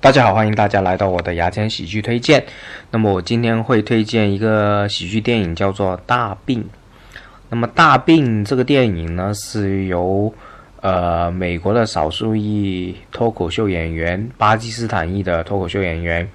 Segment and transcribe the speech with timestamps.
[0.00, 2.46] 大家好，欢迎大家来到我的牙签喜剧推荐。
[2.92, 6.62] 那么我今天会推荐一个喜剧电影，叫做《大病》。
[7.48, 10.32] 那么《大病》这个电影呢，是由
[10.82, 16.28] 呃美国的少数裔脱口秀演员、巴基斯坦裔的脱口秀演员，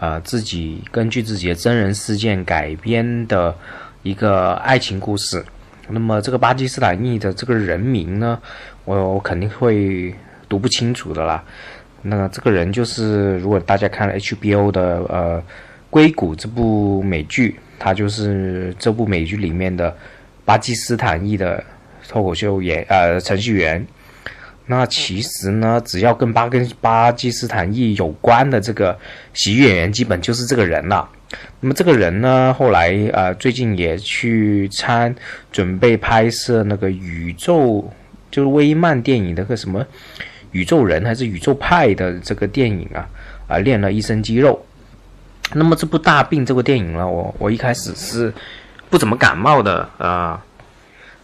[0.00, 3.54] 呃自己根据自己的真人事件改编的
[4.02, 5.44] 一个爱情故事。
[5.88, 8.36] 那么这个巴基斯坦裔的这个人名呢，
[8.84, 10.12] 我我肯定会
[10.48, 11.44] 读不清楚的啦。
[12.08, 15.38] 那这个人就是，如果大家看了 HBO 的呃
[15.90, 19.94] 《硅谷》这部美剧，他就是这部美剧里面的
[20.44, 21.62] 巴基斯坦裔的
[22.08, 23.84] 脱口秀演呃程序员。
[24.66, 28.96] 那其实呢，只要跟巴跟巴基斯坦裔有关的这个
[29.32, 31.08] 喜剧演员，基本就是这个人了。
[31.60, 35.14] 那么这个人呢，后来呃最近也去参
[35.50, 37.88] 准备拍摄那个宇宙，
[38.30, 39.84] 就是威漫电影的个什么。
[40.52, 43.06] 宇宙人还是宇宙派的这个电影啊
[43.48, 44.64] 啊练了一身肌肉。
[45.52, 48.32] 那么这部大病这个电影呢，我我一开始是
[48.90, 50.42] 不怎么感冒的啊。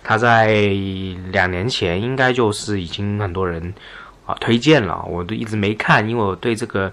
[0.05, 0.49] 他在
[1.31, 3.73] 两年前应该就是已经很多人
[4.27, 6.93] 啊推荐了，我都一直没看，因为我对这个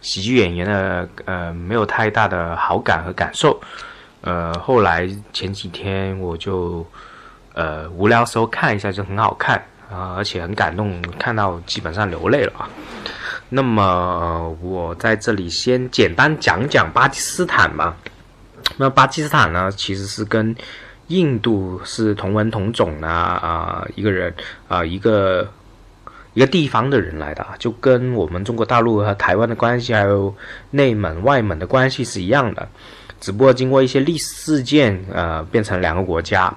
[0.00, 3.60] 喜剧演员的呃没有太大的好感和感受。
[4.22, 6.86] 呃，后来前几天我就
[7.52, 9.62] 呃无聊时候看一下，就很好看。
[9.90, 12.68] 啊，而且很感动，看到基本上流泪了啊。
[13.48, 17.96] 那么我在这里先简单讲讲巴基斯坦吧。
[18.76, 20.54] 那巴基斯坦呢，其实是跟
[21.06, 24.34] 印度是同文同种啊啊一个人
[24.68, 25.48] 啊一个
[26.34, 30.34] 一个地方的人来的，就跟我们中国大陆和台湾的关系，还有
[30.70, 32.68] 内蒙外蒙的关系是一样的。
[33.20, 36.52] 只不过经过一些历史事件，呃，变成两个国家。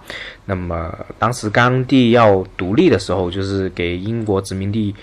[0.46, 4.96] 那么当时甘地要独立的时候，就是给英国殖民地，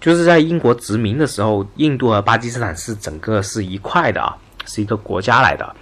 [0.00, 5.74] 就是在英国殖民的时候，印度和巴基斯坦是整个是一块的啊，是一个国家来的。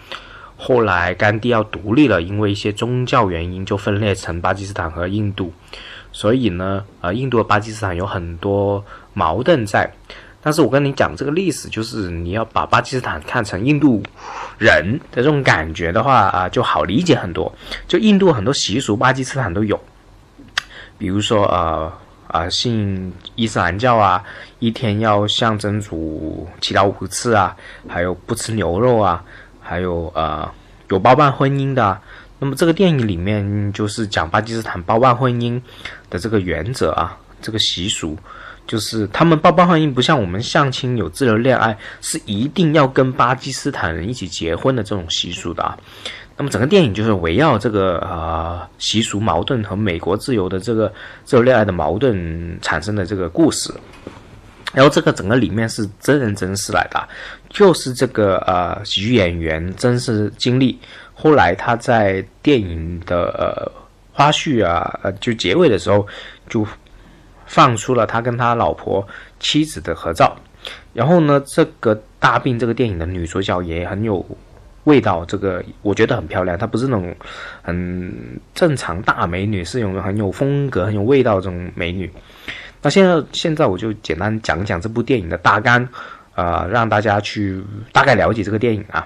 [0.56, 5.52] 后来甘地要独立了，因为一些宗教原因，就分裂成巴基斯坦和印度。
[6.12, 8.84] 所以呢，呃，印度和巴基斯坦有很多
[9.14, 9.90] 矛盾在。
[10.42, 14.02] 但是我跟你讲这个历史，就是你要把巴基斯坦看成印度
[14.56, 17.52] 人的这种感觉的话啊，就好理解很多。
[17.86, 19.78] 就印度很多习俗，巴基斯坦都有，
[20.96, 21.92] 比如说呃
[22.26, 24.24] 啊信伊斯兰教啊，
[24.60, 27.54] 一天要向真主祈祷五次啊，
[27.86, 29.22] 还有不吃牛肉啊，
[29.60, 30.50] 还有呃
[30.88, 32.00] 有包办婚姻的。
[32.38, 35.60] 那么这个电影里面就是讲巴基斯坦包办婚姻
[36.08, 38.16] 的这个原则啊，这个习俗。
[38.70, 45.76] 就是他们包办婚姻不像我们相亲有自由恋爱，是一定要跟巴基斯坦人一起结婚的这种习俗的啊。
[46.36, 50.92] 那么整个电影就是围绕这个呃习俗矛盾和美国自由的这个
[51.24, 53.74] 自由恋爱的矛盾产生的这个故事。
[54.72, 57.08] 然后这个整个里面是真人真事来的，
[57.48, 60.78] 就是这个呃喜剧演员真实经历。
[61.12, 63.82] 后来他在电影的呃
[64.12, 66.06] 花絮啊呃就结尾的时候
[66.48, 66.64] 就。
[67.50, 69.04] 放出了他跟他老婆
[69.40, 70.36] 妻子的合照，
[70.94, 74.24] 然后呢，这个大病这个电影的女主角也很有
[74.84, 77.12] 味道，这个我觉得很漂亮，她不是那种
[77.60, 82.08] 很正常大美女，是有很有风格、很有味道这种美女。
[82.80, 85.86] 那现在现在我就简单讲讲这部电影的大纲，
[86.36, 87.60] 呃，让大家去
[87.90, 89.04] 大概了解这个电影啊。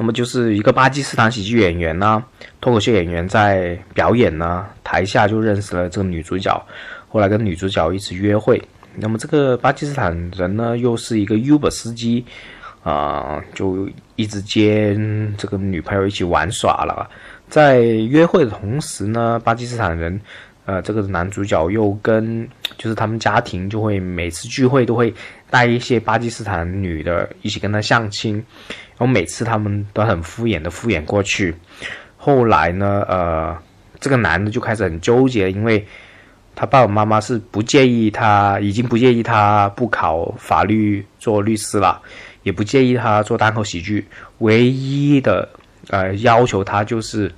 [0.00, 2.24] 那么就是一个巴基斯坦喜剧演员呢，
[2.58, 6.66] 脱口秀演员在表演呢，台下就认识了这个女主角，
[7.06, 8.58] 后来跟女主角一起约会。
[8.96, 12.24] 那么这个巴基斯坦人呢，又是一个 Uber 司机，
[12.82, 14.98] 啊，就一直接
[15.36, 17.06] 这个女朋友一起玩耍了。
[17.50, 20.18] 在约会的同时呢，巴基斯坦人，
[20.64, 22.48] 呃，这个男主角又跟
[22.78, 25.12] 就是他们家庭就会每次聚会都会
[25.48, 28.34] 带一些巴基斯坦女的一起跟他相亲。
[28.98, 31.54] 然后每次他们都很敷衍的敷衍过去，
[32.18, 33.56] 后来呢，呃，
[33.98, 35.82] 这个男的就开始很纠结，因为
[36.54, 41.98] 他爸爸妈妈是不介意他，已经不介意他不考法律做律师了，
[42.42, 44.06] 也不介意他做单口喜剧，
[44.40, 45.48] 唯一的
[45.88, 47.32] 呃要求他就是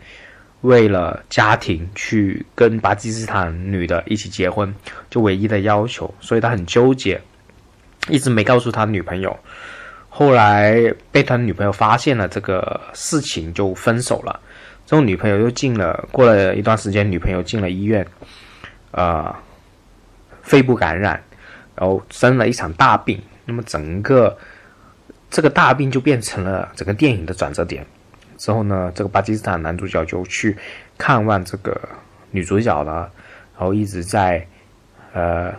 [0.62, 4.72] 为了家庭去跟巴基斯坦女的一起结婚，
[5.10, 7.20] 就唯一的要求，所以他很纠结，
[8.08, 9.38] 一直没告诉他女朋友。
[10.08, 14.40] 后来被他女朋友发现了这个事情，就分手了。
[14.86, 18.06] 之后女朋友又进了，过了一段时间，女朋友进了医院，
[18.90, 19.34] 呃，
[20.42, 21.22] 肺部感染，
[21.74, 23.20] 然后生了一场大病。
[23.44, 24.36] 那么整个
[25.30, 27.84] 这个大病就变成了整个电影的转折点。
[28.42, 30.56] 之后呢，这个巴基斯坦男主角就去
[30.98, 31.80] 看望这个
[32.32, 33.08] 女主角了，
[33.56, 34.44] 然后一直在
[35.12, 35.54] 呃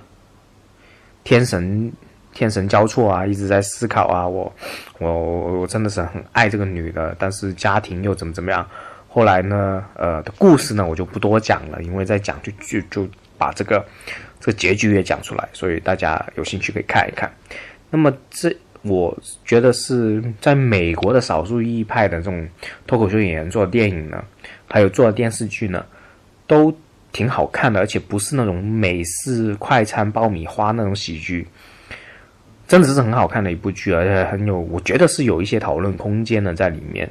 [1.23, 1.89] 天神。
[2.35, 4.51] 天神交错啊，一直在思考啊，我
[4.97, 8.67] 我我真的是很爱这个女的，但是家庭又怎么怎么样。
[9.07, 13.07] 后来呢，呃，的故事呢，我就不多讲了，因为再讲就就就
[13.37, 13.85] 把这个
[14.39, 17.31] 这个结局也讲出来，所以大家有兴趣可以看一看。
[17.91, 18.49] 那么这
[18.83, 22.47] 我觉得是在美国的少数裔派的这种
[22.85, 24.23] 脱口秀演员做电影呢，
[24.69, 25.85] 还有做电视剧呢，
[26.45, 26.73] 都
[27.11, 31.47] 挺好看的，而且不是那种美式快餐爆米花那种喜剧，
[32.67, 37.09] 真的是很好看的一部剧，而且很有，我觉得是有一些讨论空间的在里面。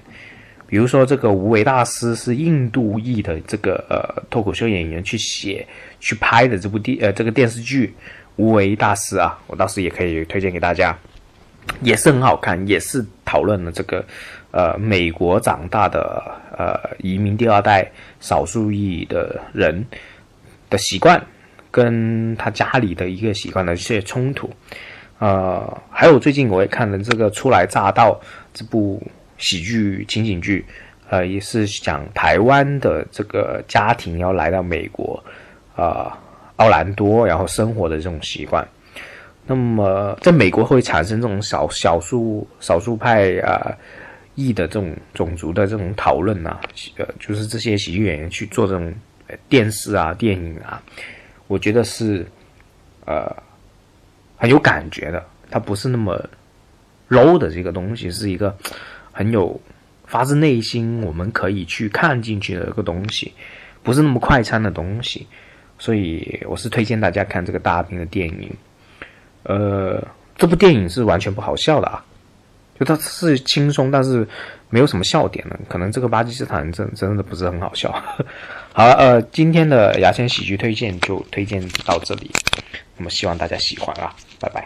[0.66, 5.66] 比如说，这个无为大师是印度裔的这个呃脱口秀演员去写
[6.00, 7.88] 去拍的这部电呃这个电视剧
[8.36, 10.98] 《无为大师》啊，我倒是也可以推荐给大家，
[11.81, 14.05] 也是很好看，也是讨论了这个
[14.50, 16.23] 呃美国长大的
[16.56, 19.85] 呃移民第二代少数裔的人
[20.70, 21.23] 的习惯，
[21.70, 24.50] 跟他家里的一个习惯的一些冲突，
[25.19, 28.12] 呃，还有最近我也看了这个《初来乍到》
[28.53, 29.03] 这部。
[29.38, 30.64] 喜剧情景剧，
[31.11, 35.20] 呃，也是讲台湾的这个家庭要来到美国，
[35.75, 36.17] 啊，
[36.55, 38.64] 奥兰多，然后生活的这种习惯。
[39.46, 43.76] 那么，在美国会产生这种少少数少数派啊
[44.34, 46.58] 裔的这种种族的这种讨论呐，
[46.96, 48.94] 呃，就是这些喜剧演员去做这种
[49.48, 50.82] 电视啊、电影啊，
[51.46, 52.26] 我觉得是
[53.04, 53.30] 呃
[54.36, 56.18] 很有感觉的，它不是那么
[57.08, 58.56] low 的这个东西，是一个。
[59.14, 59.60] 很有
[60.06, 63.30] 发自内心，我们可以去看进去的一个东西，
[63.82, 65.26] 不是那么快餐的东西，
[65.78, 68.50] 所以我是推荐大家看这个大兵的电影。
[69.44, 70.02] 呃，
[70.36, 72.04] 这部电影是完全不好笑的啊，
[72.78, 74.26] 就它是轻松，但是
[74.70, 75.58] 没有什么笑点的。
[75.68, 77.90] 可能这个巴基斯坦真真的不是很好笑。
[78.72, 82.30] 好了，呃，今天的牙签喜剧推荐就推荐到这里，
[82.96, 84.64] 那么希望大家喜欢啊，拜拜。